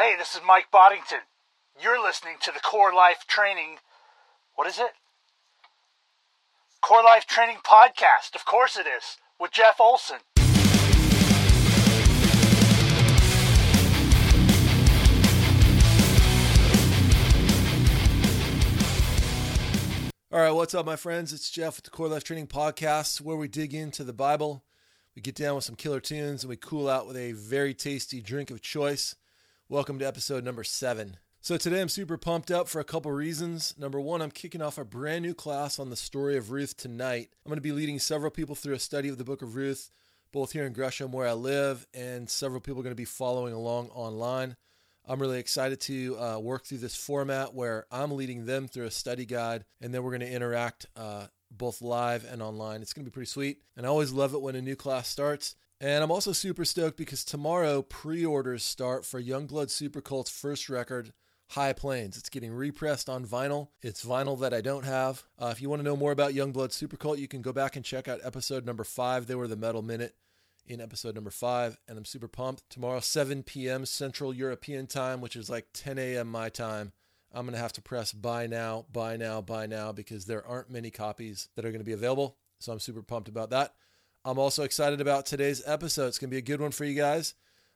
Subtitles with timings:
[0.00, 1.22] Hey, this is Mike Boddington.
[1.82, 3.78] You're listening to the Core Life Training.
[4.54, 4.92] What is it?
[6.80, 8.36] Core Life Training Podcast.
[8.36, 10.18] Of course it is, with Jeff Olson.
[20.30, 21.32] All right, what's up, my friends?
[21.32, 24.62] It's Jeff with the Core Life Training Podcast, where we dig into the Bible,
[25.16, 28.20] we get down with some killer tunes, and we cool out with a very tasty
[28.20, 29.16] drink of choice.
[29.70, 31.18] Welcome to episode number seven.
[31.42, 33.74] So, today I'm super pumped up for a couple reasons.
[33.76, 37.28] Number one, I'm kicking off a brand new class on the story of Ruth tonight.
[37.44, 39.90] I'm going to be leading several people through a study of the book of Ruth,
[40.32, 43.52] both here in Gresham, where I live, and several people are going to be following
[43.52, 44.56] along online.
[45.06, 48.90] I'm really excited to uh, work through this format where I'm leading them through a
[48.90, 52.80] study guide, and then we're going to interact uh, both live and online.
[52.80, 53.58] It's going to be pretty sweet.
[53.76, 55.56] And I always love it when a new class starts.
[55.80, 61.12] And I'm also super stoked because tomorrow pre orders start for Youngblood Supercult's first record,
[61.50, 62.16] High Plains.
[62.16, 63.68] It's getting repressed on vinyl.
[63.80, 65.22] It's vinyl that I don't have.
[65.38, 67.84] Uh, if you want to know more about Youngblood Supercult, you can go back and
[67.84, 69.26] check out episode number five.
[69.26, 70.16] They were the Metal Minute
[70.66, 72.68] in episode number five, and I'm super pumped.
[72.68, 73.86] Tomorrow, 7 p.m.
[73.86, 76.28] Central European time, which is like 10 a.m.
[76.28, 76.92] my time.
[77.32, 80.70] I'm going to have to press buy now, buy now, buy now because there aren't
[80.70, 82.36] many copies that are going to be available.
[82.58, 83.74] So I'm super pumped about that.
[84.24, 86.08] I'm also excited about today's episode.
[86.08, 87.34] It's going to be a good one for you guys.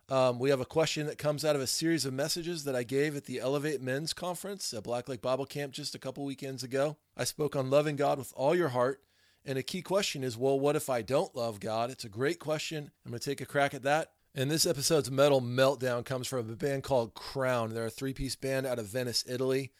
[0.08, 2.82] Um, we have a question that comes out of a series of messages that I
[2.82, 6.62] gave at the Elevate Men's Conference at Black Lake Bible Camp just a couple weekends
[6.62, 6.96] ago.
[7.16, 9.00] I spoke on loving God with all your heart.
[9.44, 11.90] And a key question is, well, what if I don't love God?
[11.90, 12.90] It's a great question.
[13.04, 14.12] I'm going to take a crack at that.
[14.34, 17.72] And this episode's metal meltdown comes from a band called Krownn.
[17.72, 19.72] They're a three piece band out of Venice, Italy.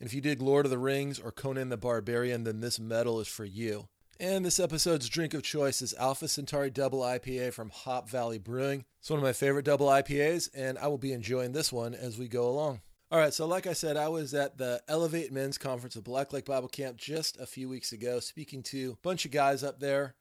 [0.00, 3.20] And if you dig Lord of the Rings or Conan the Barbarian, then this metal
[3.20, 3.88] is for you.
[4.20, 8.84] And this episode's drink of choice is Alpha Centauri Double IPA from Hop Valley Brewing.
[8.98, 12.18] It's one of my favorite double IPAs, and I will be enjoying this one as
[12.18, 12.80] we go along.
[13.12, 16.32] All right, so like I said, I was at the Elevate Men's Conference at Black
[16.32, 19.78] Lake Bible Camp just a few weeks ago, speaking to a bunch of guys up
[19.78, 20.16] there.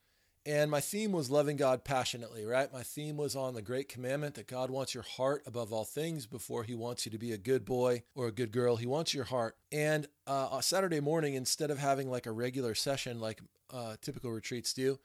[0.48, 2.72] And my theme was loving God passionately, right?
[2.72, 6.26] My theme was on the great commandment that God wants your heart above all things
[6.26, 8.78] before he wants you to be a good boy or a good girl.
[8.78, 9.58] He wants your heart.
[9.74, 13.42] And uh, Saturday morning, instead of having like a regular session like
[13.74, 15.00] uh, typical retreats do,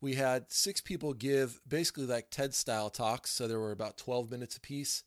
[0.00, 3.30] we had six people give basically like TED style talks.
[3.30, 5.04] So there were about 12 minutes apiece.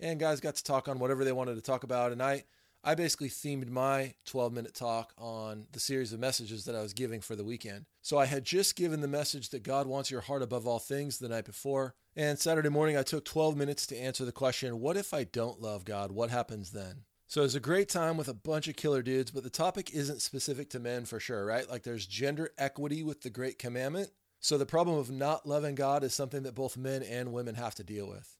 [0.00, 2.12] And guys got to talk on whatever they wanted to talk about.
[2.12, 2.44] And I,
[2.84, 6.94] I basically themed my 12 minute talk on the series of messages that I was
[6.94, 7.86] giving for the weekend.
[8.02, 11.18] So I had just given the message that God wants your heart above all things
[11.18, 11.94] the night before.
[12.16, 15.60] And Saturday morning, I took 12 minutes to answer the question what if I don't
[15.60, 16.12] love God?
[16.12, 17.02] What happens then?
[17.26, 19.90] So it was a great time with a bunch of killer dudes, but the topic
[19.92, 21.68] isn't specific to men for sure, right?
[21.68, 24.10] Like there's gender equity with the great commandment.
[24.40, 27.74] So the problem of not loving God is something that both men and women have
[27.74, 28.36] to deal with.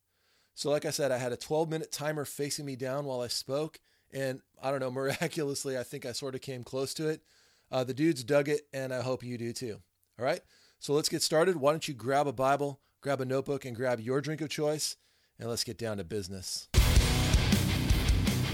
[0.55, 3.29] So, like I said, I had a 12 minute timer facing me down while I
[3.29, 3.79] spoke.
[4.13, 7.23] And I don't know, miraculously, I think I sort of came close to it.
[7.71, 9.79] Uh, the dudes dug it, and I hope you do too.
[10.19, 10.41] All right.
[10.81, 11.57] So let's get started.
[11.57, 14.97] Why don't you grab a Bible, grab a notebook, and grab your drink of choice,
[15.39, 16.69] and let's get down to business.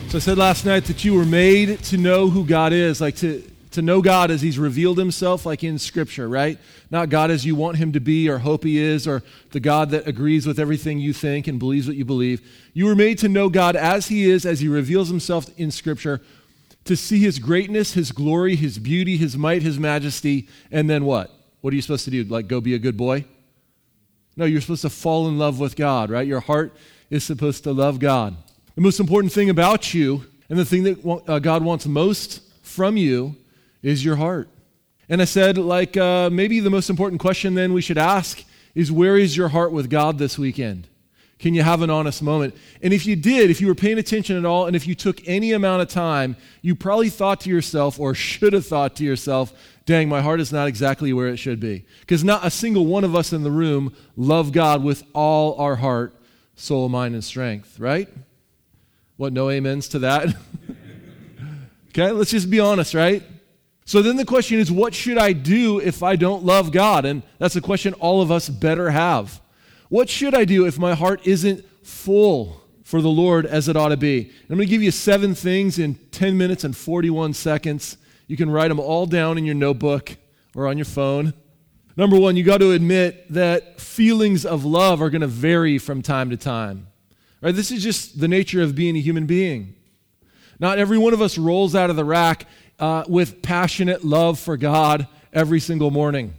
[0.08, 3.16] So I said last night that you were made to know who God is, like
[3.16, 3.42] to,
[3.74, 6.58] to know God as He's revealed Himself, like in Scripture, right?
[6.90, 9.90] Not God as you want Him to be or hope He is, or the God
[9.90, 12.40] that agrees with everything you think and believes what you believe.
[12.72, 16.20] You were made to know God as He is, as He reveals Himself in Scripture,
[16.84, 21.30] to see His greatness, His glory, His beauty, His might, His majesty, and then what?
[21.60, 22.24] What are you supposed to do?
[22.24, 23.24] Like go be a good boy?
[24.36, 26.26] No, you're supposed to fall in love with God, right?
[26.26, 26.74] Your heart
[27.10, 28.36] is supposed to love God.
[28.74, 32.96] The most important thing about you, and the thing that uh, God wants most from
[32.96, 33.36] you,
[33.84, 34.48] is your heart.
[35.08, 38.42] And I said, like, uh, maybe the most important question then we should ask
[38.74, 40.88] is where is your heart with God this weekend?
[41.38, 42.54] Can you have an honest moment?
[42.80, 45.20] And if you did, if you were paying attention at all, and if you took
[45.28, 49.52] any amount of time, you probably thought to yourself, or should have thought to yourself,
[49.84, 51.84] dang, my heart is not exactly where it should be.
[52.00, 55.76] Because not a single one of us in the room love God with all our
[55.76, 56.14] heart,
[56.54, 58.08] soul, mind, and strength, right?
[59.18, 60.34] What, no amens to that?
[61.90, 63.22] okay, let's just be honest, right?
[63.84, 67.04] So then the question is, what should I do if I don't love God?
[67.04, 69.40] And that's a question all of us better have.
[69.90, 73.90] What should I do if my heart isn't full for the Lord as it ought
[73.90, 74.30] to be?
[74.48, 77.98] I'm going to give you seven things in 10 minutes and 41 seconds.
[78.26, 80.16] You can write them all down in your notebook
[80.54, 81.34] or on your phone.
[81.96, 86.00] Number one, you got to admit that feelings of love are going to vary from
[86.00, 86.88] time to time.
[87.42, 87.54] Right?
[87.54, 89.74] This is just the nature of being a human being.
[90.58, 92.46] Not every one of us rolls out of the rack
[92.78, 96.34] uh, with passionate love for God every single morning.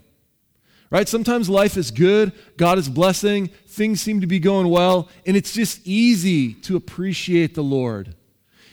[0.90, 1.08] Right?
[1.08, 5.54] Sometimes life is good, God is blessing, things seem to be going well, and it's
[5.54, 8.16] just easy to appreciate the Lord.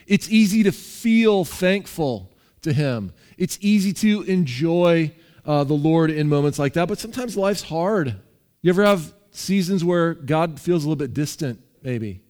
[0.07, 2.31] It's easy to feel thankful
[2.63, 3.13] to Him.
[3.39, 5.13] It's easy to enjoy
[5.45, 8.17] uh, the Lord in moments like that, but sometimes life's hard.
[8.61, 12.22] You ever have seasons where God feels a little bit distant, maybe?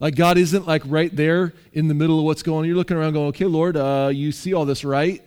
[0.00, 2.64] Like God isn't like right there in the middle of what's going on.
[2.66, 5.22] You're looking around going, okay, Lord, uh, you see all this, right?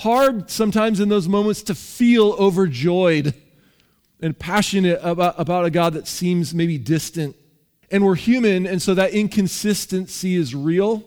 [0.00, 3.34] hard sometimes in those moments to feel overjoyed
[4.22, 7.36] and passionate about, about a God that seems maybe distant.
[7.90, 11.04] And we're human, and so that inconsistency is real.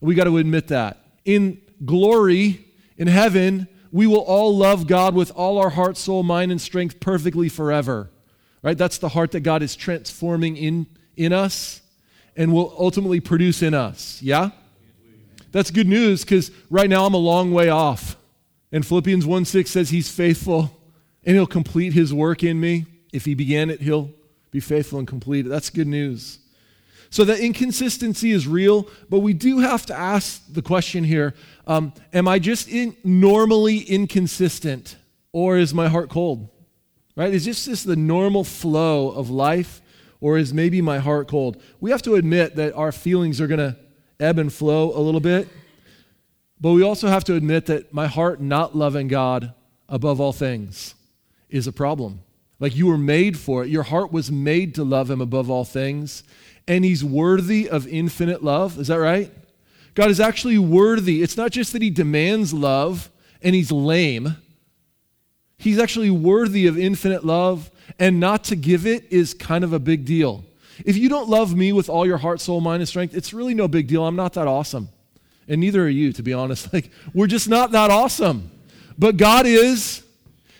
[0.00, 0.98] We got to admit that.
[1.26, 2.64] In glory,
[2.96, 7.00] in heaven, we will all love God with all our heart, soul, mind, and strength
[7.00, 8.10] perfectly forever.
[8.62, 8.78] Right?
[8.78, 10.86] That's the heart that God is transforming in,
[11.16, 11.82] in us
[12.36, 14.20] and will ultimately produce in us.
[14.22, 14.50] Yeah?
[15.52, 18.16] That's good news because right now I'm a long way off.
[18.72, 20.70] And Philippians 1 6 says he's faithful
[21.24, 22.86] and he'll complete his work in me.
[23.12, 24.10] If he began it, he'll
[24.50, 25.48] be faithful and complete it.
[25.48, 26.40] That's good news.
[27.10, 31.34] So the inconsistency is real, but we do have to ask the question here
[31.66, 34.96] um, Am I just in, normally inconsistent
[35.32, 36.48] or is my heart cold?
[37.14, 37.32] Right?
[37.32, 39.80] Is this just the normal flow of life
[40.20, 41.60] or is maybe my heart cold?
[41.80, 43.76] We have to admit that our feelings are going to
[44.18, 45.48] ebb and flow a little bit.
[46.60, 49.52] But we also have to admit that my heart not loving God
[49.88, 50.94] above all things
[51.50, 52.20] is a problem.
[52.58, 53.68] Like you were made for it.
[53.68, 56.22] Your heart was made to love Him above all things.
[56.66, 58.78] And He's worthy of infinite love.
[58.78, 59.30] Is that right?
[59.94, 61.22] God is actually worthy.
[61.22, 63.10] It's not just that He demands love
[63.42, 64.36] and He's lame,
[65.58, 67.70] He's actually worthy of infinite love.
[67.98, 70.44] And not to give it is kind of a big deal.
[70.84, 73.54] If you don't love me with all your heart, soul, mind, and strength, it's really
[73.54, 74.04] no big deal.
[74.04, 74.88] I'm not that awesome.
[75.48, 76.68] And neither are you, to be honest.
[76.72, 78.50] Like, we're just not that awesome.
[78.98, 80.02] But God is,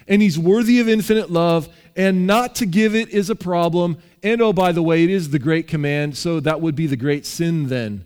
[0.09, 3.99] and He's worthy of infinite love, and not to give it is a problem.
[4.23, 6.97] And oh, by the way, it is the great command, so that would be the
[6.97, 8.05] great sin then,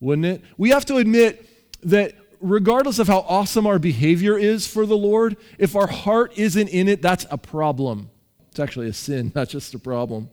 [0.00, 0.42] wouldn't it?
[0.56, 1.46] We have to admit
[1.82, 6.68] that regardless of how awesome our behavior is for the Lord, if our heart isn't
[6.68, 8.10] in it, that's a problem.
[8.60, 10.28] It's actually a sin, not just a problem.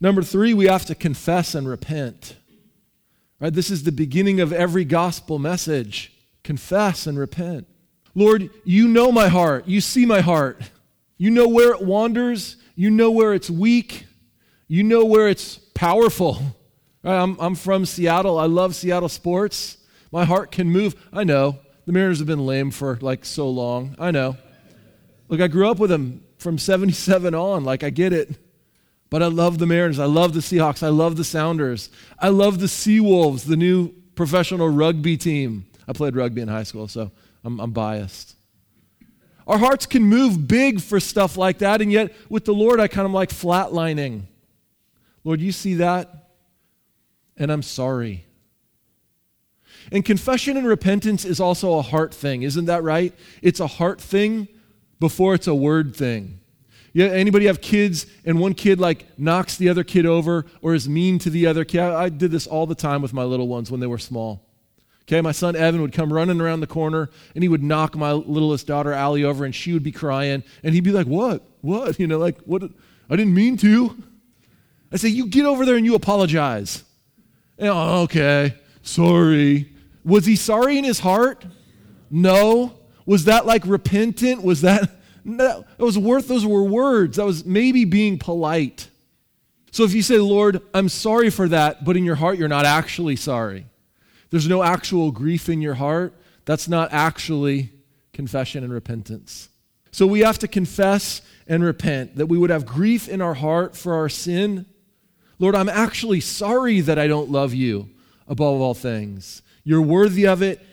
[0.00, 2.36] Number three, we have to confess and repent.
[3.40, 3.52] Right?
[3.52, 6.12] This is the beginning of every gospel message.
[6.44, 7.66] Confess and repent.
[8.14, 9.66] Lord, you know my heart.
[9.66, 10.60] You see my heart.
[11.18, 12.56] You know where it wanders.
[12.76, 14.06] You know where it's weak.
[14.68, 16.38] You know where it's powerful.
[17.02, 17.22] Right?
[17.22, 18.36] I'm, I'm from Seattle.
[18.36, 19.76] I love Seattle sports.
[20.10, 20.96] My heart can move.
[21.12, 21.60] I know.
[21.84, 23.94] The Mariners have been lame for like so long.
[23.96, 24.36] I know.
[25.28, 27.64] Look, I grew up with them from 77 on.
[27.64, 28.30] Like, I get it.
[29.08, 29.98] But I love the Mariners.
[29.98, 30.82] I love the Seahawks.
[30.82, 31.90] I love the Sounders.
[32.18, 35.66] I love the Seawolves, the new professional rugby team.
[35.86, 37.12] I played rugby in high school, so
[37.44, 38.34] I'm, I'm biased.
[39.46, 42.88] Our hearts can move big for stuff like that, and yet with the Lord, I
[42.88, 44.22] kind of like flatlining.
[45.22, 46.30] Lord, you see that?
[47.36, 48.24] And I'm sorry.
[49.92, 53.14] And confession and repentance is also a heart thing, isn't that right?
[53.40, 54.48] It's a heart thing
[54.98, 56.40] before it's a word thing.
[56.92, 60.88] Yeah, anybody have kids and one kid like knocks the other kid over or is
[60.88, 61.80] mean to the other kid?
[61.80, 64.42] I did this all the time with my little ones when they were small.
[65.02, 68.12] Okay, my son Evan would come running around the corner and he would knock my
[68.12, 71.42] littlest daughter Allie over and she would be crying and he'd be like, "What?
[71.60, 71.98] What?
[72.00, 72.62] You know, like what?
[73.10, 73.94] I didn't mean to."
[74.90, 76.82] I say, "You get over there and you apologize."
[77.58, 79.72] And, oh, okay, sorry.
[80.04, 81.44] Was he sorry in his heart?
[82.10, 82.72] No.
[83.06, 84.42] Was that like repentant?
[84.42, 84.90] Was that
[85.28, 87.16] no, it was worth, those were words.
[87.16, 88.88] That was maybe being polite.
[89.72, 92.64] So if you say, Lord, I'm sorry for that, but in your heart you're not
[92.64, 93.66] actually sorry,
[94.30, 97.72] there's no actual grief in your heart, that's not actually
[98.12, 99.48] confession and repentance.
[99.90, 103.76] So we have to confess and repent that we would have grief in our heart
[103.76, 104.64] for our sin.
[105.40, 107.90] Lord, I'm actually sorry that I don't love you
[108.28, 109.42] above all things.
[109.64, 110.64] You're worthy of it,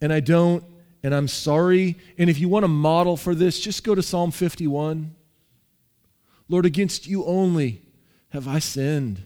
[0.00, 0.64] and I don't
[1.02, 1.96] and I'm sorry.
[2.16, 5.14] And if you want a model for this, just go to Psalm 51.
[6.48, 7.82] Lord, against you only
[8.30, 9.22] have I sinned.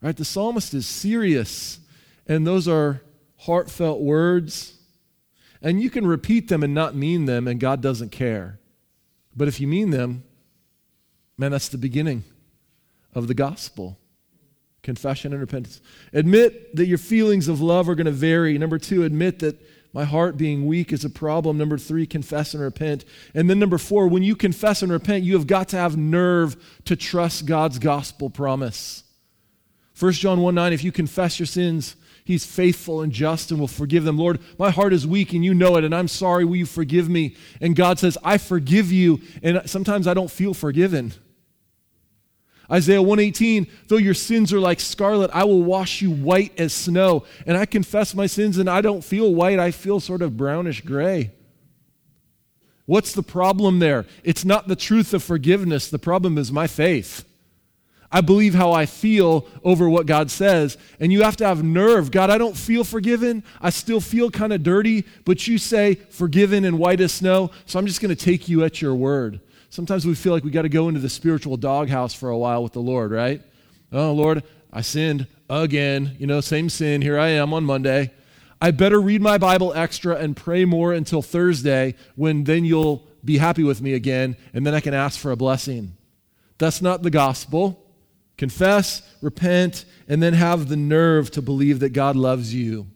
[0.00, 0.16] Right?
[0.16, 1.78] The psalmist is serious,
[2.26, 3.02] and those are
[3.38, 4.74] heartfelt words.
[5.60, 8.58] And you can repeat them and not mean them, and God doesn't care.
[9.36, 10.24] But if you mean them,
[11.38, 12.24] man, that's the beginning
[13.14, 13.98] of the gospel
[14.82, 15.80] confession and repentance.
[16.12, 18.58] Admit that your feelings of love are going to vary.
[18.58, 19.60] Number two, admit that
[19.92, 21.58] my heart being weak is a problem.
[21.58, 23.04] Number three, confess and repent.
[23.34, 26.56] And then number four, when you confess and repent, you have got to have nerve
[26.86, 29.04] to trust God's gospel promise.
[29.98, 33.68] 1 John 1 9, if you confess your sins, He's faithful and just and will
[33.68, 34.16] forgive them.
[34.16, 36.44] Lord, my heart is weak and you know it, and I'm sorry.
[36.44, 37.36] Will you forgive me?
[37.60, 39.20] And God says, I forgive you.
[39.42, 41.14] And sometimes I don't feel forgiven.
[42.72, 47.24] Isaiah 118, though your sins are like scarlet, I will wash you white as snow.
[47.46, 50.80] And I confess my sins and I don't feel white, I feel sort of brownish
[50.80, 51.32] gray.
[52.86, 54.06] What's the problem there?
[54.24, 57.24] It's not the truth of forgiveness, the problem is my faith.
[58.14, 60.76] I believe how I feel over what God says.
[61.00, 62.10] And you have to have nerve.
[62.10, 63.42] God, I don't feel forgiven.
[63.58, 67.50] I still feel kind of dirty, but you say forgiven and white as snow.
[67.64, 69.40] So I'm just going to take you at your word.
[69.72, 72.62] Sometimes we feel like we got to go into the spiritual doghouse for a while
[72.62, 73.40] with the Lord, right?
[73.90, 76.14] Oh, Lord, I sinned again.
[76.18, 77.00] You know, same sin.
[77.00, 78.12] Here I am on Monday.
[78.60, 83.38] I better read my Bible extra and pray more until Thursday when then you'll be
[83.38, 85.96] happy with me again and then I can ask for a blessing.
[86.58, 87.82] That's not the gospel.
[88.36, 92.88] Confess, repent, and then have the nerve to believe that God loves you.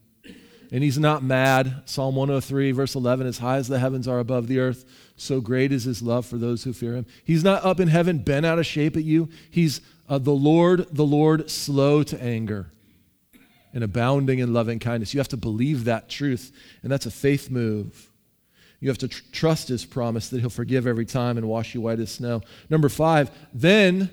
[0.73, 1.83] And he's not mad.
[1.85, 4.85] Psalm 103, verse 11 As high as the heavens are above the earth,
[5.17, 7.07] so great is his love for those who fear him.
[7.25, 9.29] He's not up in heaven, bent out of shape at you.
[9.51, 12.71] He's uh, the Lord, the Lord, slow to anger
[13.73, 15.13] and abounding in loving kindness.
[15.13, 18.11] You have to believe that truth, and that's a faith move.
[18.81, 21.81] You have to tr- trust his promise that he'll forgive every time and wash you
[21.81, 22.43] white as snow.
[22.71, 24.11] Number five, then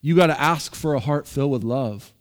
[0.00, 2.12] you got to ask for a heart filled with love.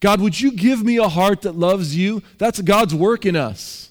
[0.00, 2.22] God, would you give me a heart that loves you?
[2.38, 3.90] That's God's work in us.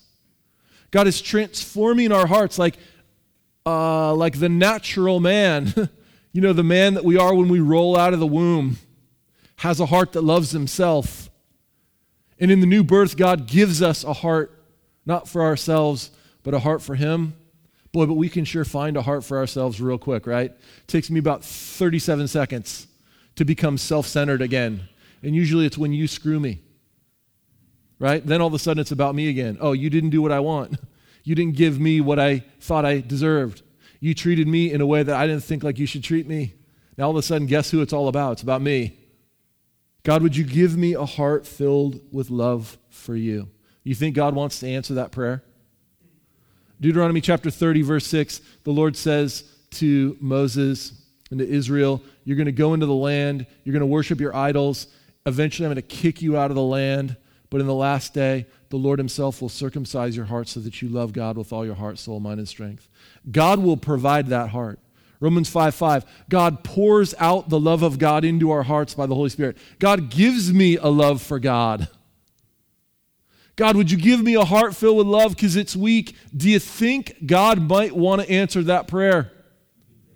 [0.91, 2.77] God is transforming our hearts like,
[3.65, 5.73] uh, like the natural man.
[6.31, 8.77] you know, the man that we are when we roll out of the womb
[9.57, 11.29] has a heart that loves himself.
[12.39, 14.63] And in the new birth, God gives us a heart,
[15.05, 16.11] not for ourselves,
[16.43, 17.33] but a heart for Him.
[17.91, 20.51] Boy, but we can sure find a heart for ourselves real quick, right?
[20.51, 22.87] It takes me about 37 seconds
[23.35, 24.87] to become self centered again.
[25.27, 26.61] And usually it's when you screw me,
[27.99, 28.25] right?
[28.25, 29.57] Then all of a sudden it's about me again.
[29.59, 30.79] Oh, you didn't do what I want.
[31.25, 33.61] You didn't give me what I thought I deserved.
[33.99, 36.53] You treated me in a way that I didn't think like you should treat me.
[36.97, 38.31] Now all of a sudden, guess who it's all about?
[38.31, 38.97] It's about me.
[40.03, 43.49] God, would you give me a heart filled with love for you?
[43.83, 45.43] You think God wants to answer that prayer?
[46.79, 50.93] Deuteronomy chapter 30, verse 6, the Lord says to Moses
[51.29, 54.33] and to Israel, You're going to go into the land, you're going to worship your
[54.33, 54.87] idols.
[55.27, 57.17] Eventually, I'm going to kick you out of the land.
[57.49, 60.87] But in the last day, the Lord Himself will circumcise your heart so that you
[60.87, 62.87] love God with all your heart, soul, mind, and strength.
[63.29, 64.79] God will provide that heart.
[65.19, 66.05] Romans 5 5.
[66.29, 69.57] God pours out the love of God into our hearts by the Holy Spirit.
[69.79, 71.89] God gives me a love for God.
[73.57, 76.15] God, would you give me a heart filled with love because it's weak?
[76.35, 79.31] Do you think God might want to answer that prayer?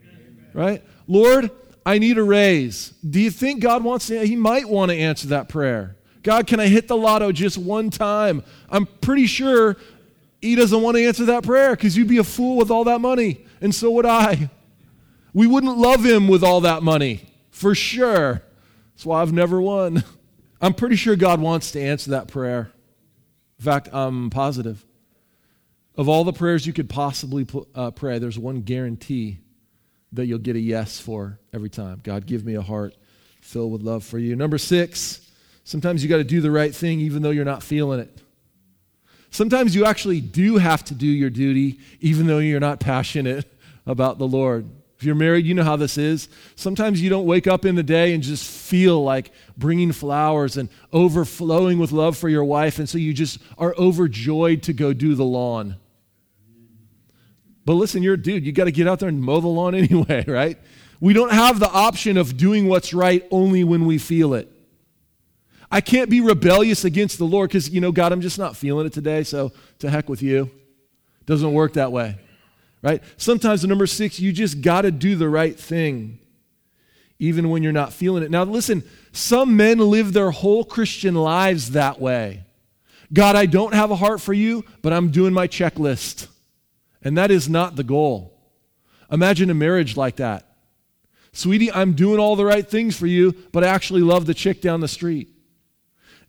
[0.04, 0.52] Amen.
[0.54, 0.84] Right?
[1.08, 1.50] Lord,
[1.86, 2.90] I need a raise.
[3.08, 4.26] Do you think God wants to?
[4.26, 5.96] He might want to answer that prayer.
[6.24, 8.44] God, can I hit the lotto just one time?
[8.70, 9.78] I'm pretty sure
[10.42, 13.02] He doesn't want to answer that prayer because you'd be a fool with all that
[13.02, 14.50] money, and so would I.
[15.34, 18.44] We wouldn't love Him with all that money, for sure.
[18.94, 20.04] That's why I've never won.
[20.62, 22.72] I'm pretty sure God wants to answer that prayer.
[23.58, 24.86] In fact, I'm positive.
[25.96, 29.40] Of all the prayers you could possibly uh, pray, there's one guarantee
[30.14, 32.02] that you'll get a yes for every time.
[32.04, 32.96] God, give me a heart
[33.42, 34.36] filled with love for you.
[34.36, 35.22] Number six,
[35.64, 38.22] sometimes you got to do the right thing even though you're not feeling it.
[39.30, 43.46] Sometimes you actually do have to do your duty even though you're not passionate
[43.86, 44.70] about the Lord.
[45.02, 46.30] If you're married, you know how this is.
[46.56, 50.70] Sometimes you don't wake up in the day and just feel like bringing flowers and
[50.94, 55.16] overflowing with love for your wife, and so you just are overjoyed to go do
[55.16, 55.78] the lawn.
[57.66, 58.46] But listen, you're a dude.
[58.46, 60.58] You got to get out there and mow the lawn anyway, right?
[61.00, 64.52] We don't have the option of doing what's right only when we feel it.
[65.74, 68.86] I can't be rebellious against the Lord because, you know, God, I'm just not feeling
[68.86, 70.52] it today, so to heck with you.
[71.26, 72.18] Doesn't work that way
[72.82, 73.04] right?
[73.18, 76.20] Sometimes number six, you just got to do the right thing,
[77.20, 78.32] even when you're not feeling it.
[78.32, 82.44] Now, listen, some men live their whole Christian lives that way.
[83.14, 86.28] God, I don't have a heart for you, but I'm doing my checklist.
[87.04, 88.38] And that is not the goal.
[89.12, 90.48] Imagine a marriage like that.
[91.34, 94.62] Sweetie, I'm doing all the right things for you, but I actually love the chick
[94.62, 95.30] down the street.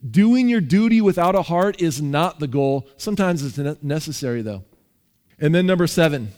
[0.09, 2.88] Doing your duty without a heart is not the goal.
[2.97, 4.64] Sometimes it's necessary, though.
[5.38, 6.33] And then number seven,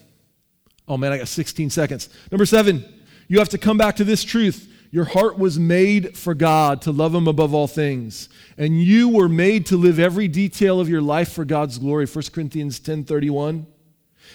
[0.87, 2.09] Oh man, I got 16 seconds.
[2.31, 2.85] Number seven,
[3.27, 4.71] you have to come back to this truth.
[4.91, 8.29] Your heart was made for God, to love Him above all things.
[8.57, 12.05] And you were made to live every detail of your life for God's glory.
[12.05, 13.65] 1 Corinthians 10 31.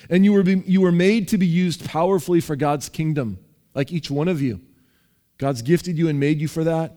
[0.09, 3.39] And you were, be, you were made to be used powerfully for God's kingdom,
[3.75, 4.61] like each one of you.
[5.39, 6.97] God's gifted you and made you for that.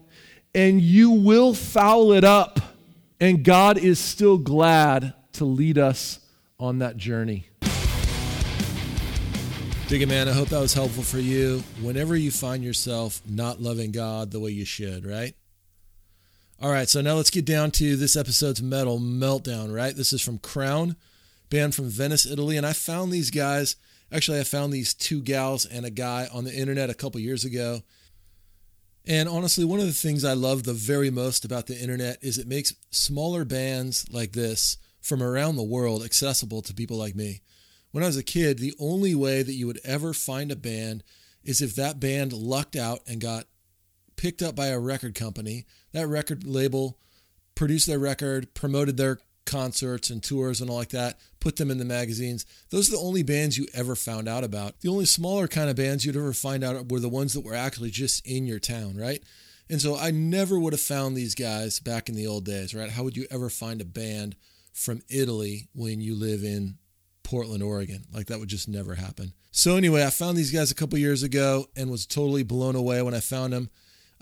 [0.54, 2.60] And you will foul it up
[3.24, 6.20] And God is still glad to lead us
[6.60, 7.46] on that journey.
[9.88, 10.28] Dig it, man.
[10.28, 11.64] I hope that was helpful for you.
[11.82, 15.34] Whenever you find yourself not loving God the way you should, right?
[16.62, 19.96] All right, so now let's get down to this episode's metal meltdown, right?
[19.96, 20.98] This is from Krownn,
[21.54, 22.58] band from Venice, Italy.
[22.58, 23.76] And I found these guys,
[24.12, 27.46] actually, I found these two gals and a guy on the internet a couple years
[27.46, 27.84] ago.
[29.06, 32.40] And honestly, one of the things I love the very most about the internet is
[32.40, 37.42] it makes smaller bands like this from around the world accessible to people like me.
[37.92, 41.04] When I was a kid, the only way that you would ever find a band
[41.44, 43.46] is if that band lucked out and got
[44.16, 45.68] picked up by a record company.
[45.92, 46.98] That record label
[47.54, 51.78] produced their record, promoted their concerts and tours and all like that, put them in
[51.78, 52.46] the magazines.
[52.70, 54.80] Those are the only bands you ever found out about.
[54.82, 57.56] The only smaller kind of bands you'd ever find out were the ones that were
[57.56, 59.22] actually just in your town, right?
[59.70, 62.90] And so I never would have found these guys back in the old days, right?
[62.90, 64.36] How would you ever find a band
[64.74, 66.78] from Italy when you live in
[67.24, 68.04] Portland, Oregon?
[68.14, 69.34] Like that would just never happen.
[69.52, 73.02] So anyway, I found these guys a couple years ago and was totally blown away
[73.02, 73.70] when I found them.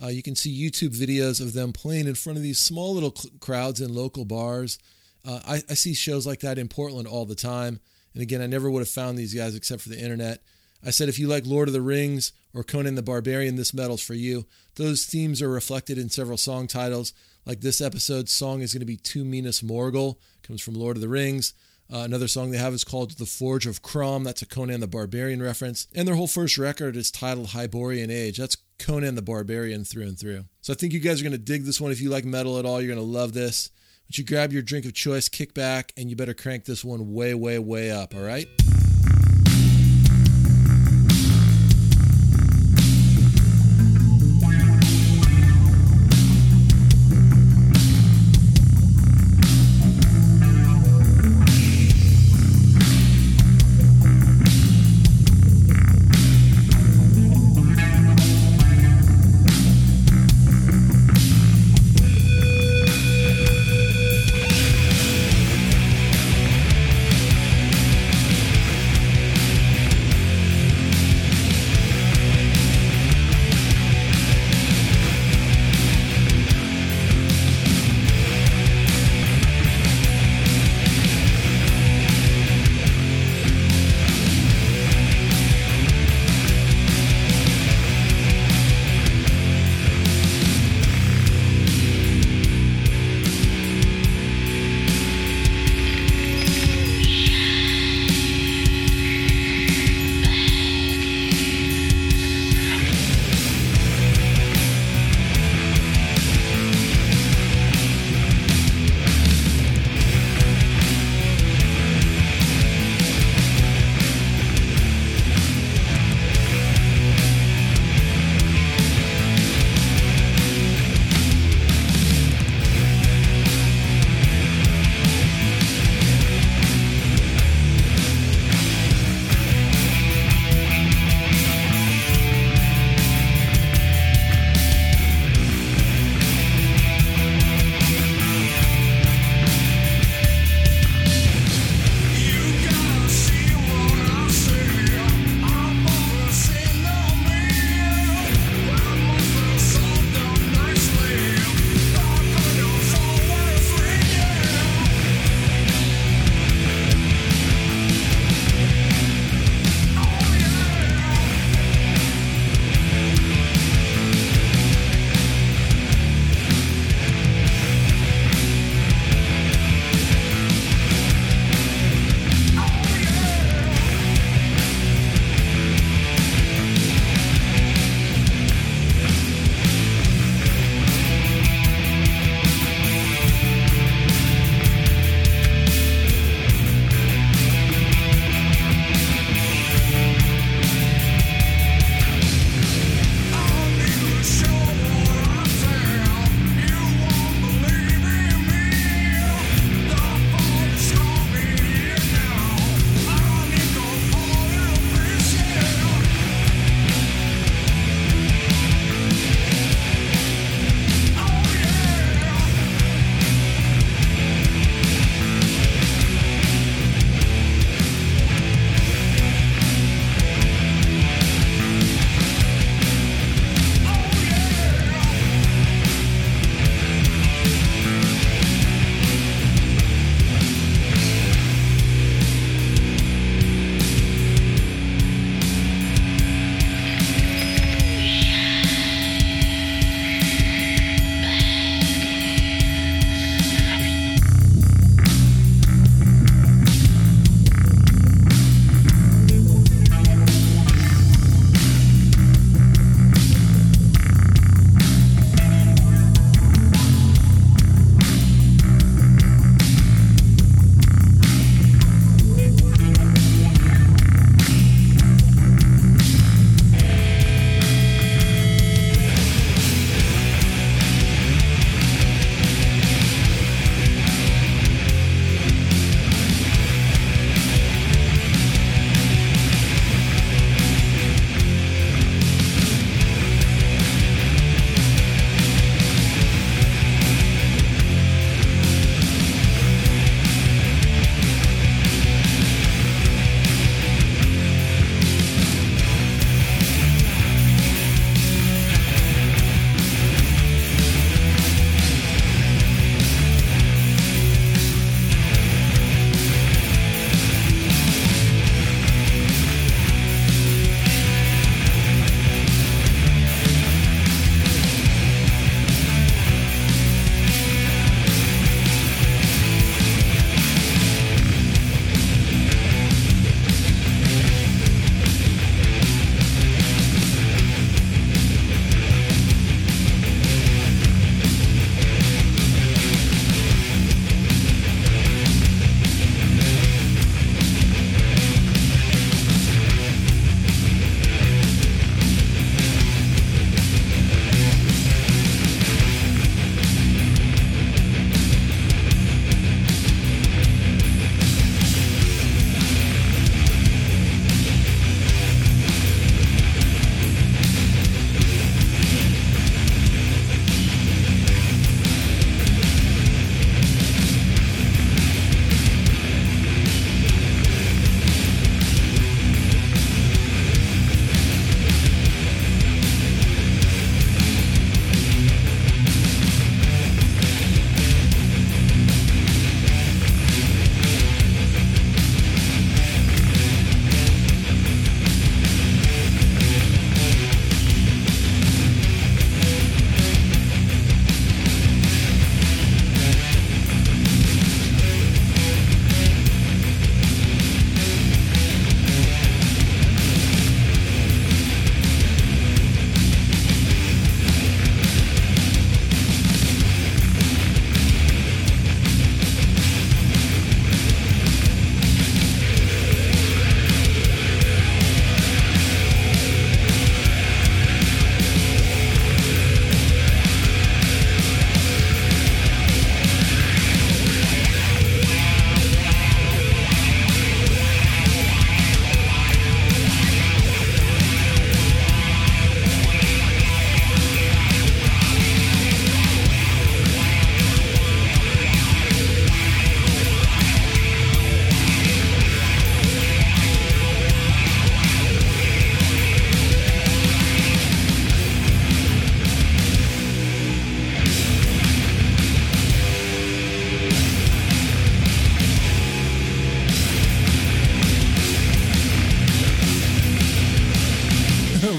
[0.01, 3.15] Uh, you can see YouTube videos of them playing in front of these small little
[3.39, 4.79] crowds in local bars.
[5.25, 7.79] Uh, I, I see shows like that in Portland all the time.
[8.13, 10.43] And again, I never would have found these guys except for the internet.
[10.83, 14.01] I said if you like Lord of the Rings or Conan the Barbarian, this metal's
[14.01, 14.45] for you.
[14.75, 17.13] Those themes are reflected in several song titles.
[17.45, 21.01] Like this episode's song is going to be Tu Minas Morgul, comes from Lord of
[21.01, 21.53] the Rings.
[21.91, 24.23] Uh, another song they have is called The Forge of Crom.
[24.23, 25.87] That's a Conan the Barbarian reference.
[25.93, 28.37] And their whole first record is titled Hyborian Age.
[28.37, 30.45] That's Conan the Barbarian through and through.
[30.61, 31.91] So I think you guys are going to dig this one.
[31.91, 33.71] If you like metal at all, you're going to love this.
[34.11, 37.13] But you grab your drink of choice, kick back, and you better crank this one
[37.13, 38.45] way, way, way up, all right?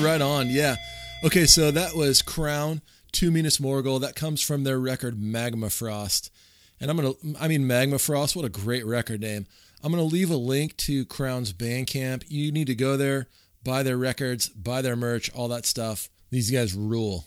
[0.02, 0.50] Right on.
[0.50, 0.76] Yeah.
[1.22, 2.80] Okay, so that was Krownn,
[3.12, 4.00] Tu Minas Morgul.
[4.00, 6.28] That comes from their record Magma Frost.
[6.80, 9.46] And I'm going to, I mean, Magma Frost, what a great record name.
[9.80, 12.24] I'm going to leave a link to Krownn's Bandcamp.
[12.26, 13.28] You need to go there,
[13.62, 16.08] buy their records, buy their merch, all that stuff.
[16.30, 17.26] These guys rule.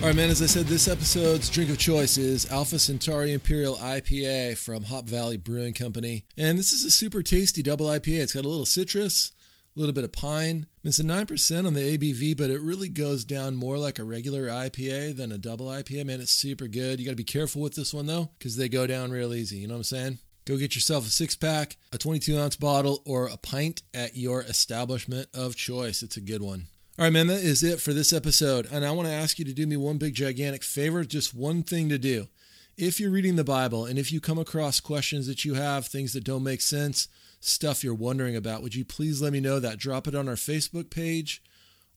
[0.00, 3.76] All right, man, as I said, this episode's drink of choice is Alpha Centauri Imperial
[3.76, 6.24] IPA from Hop Valley Brewing Company.
[6.36, 8.22] And this is a super tasty double IPA.
[8.22, 9.32] It's got a little citrus,
[9.74, 10.66] a little bit of pine.
[10.84, 14.48] It's a 9% on the ABV, but it really goes down more like a regular
[14.48, 16.06] IPA than a double IPA.
[16.06, 16.98] Man, it's super good.
[16.98, 19.58] You got to be careful with this one, though, because they go down real easy.
[19.58, 20.18] You know what I'm saying?
[20.44, 24.42] Go get yourself a six pack, a 22 ounce bottle, or a pint at your
[24.42, 26.02] establishment of choice.
[26.02, 26.66] It's a good one.
[26.98, 28.68] All right, man, that is it for this episode.
[28.70, 31.62] And I want to ask you to do me one big, gigantic favor just one
[31.62, 32.26] thing to do.
[32.76, 36.12] If you're reading the Bible and if you come across questions that you have, things
[36.12, 37.08] that don't make sense,
[37.44, 39.78] stuff you're wondering about, would you please let me know that?
[39.78, 41.42] Drop it on our Facebook page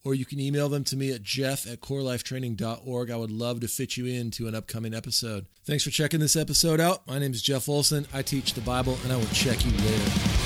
[0.06, 3.12] or you can email them to me at jeff at corelifetraining.org.
[3.12, 5.48] I would love to fit you into an upcoming episode.
[5.66, 7.06] Thanks for checking this episode out.
[7.08, 8.06] My name is Jeff Olson.
[8.14, 10.45] I teach the Bible, and I will check you later.